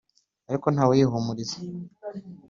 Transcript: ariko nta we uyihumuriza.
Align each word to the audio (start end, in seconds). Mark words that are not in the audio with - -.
ariko 0.49 0.67
nta 0.71 0.83
we 0.87 0.93
uyihumuriza. 0.97 1.57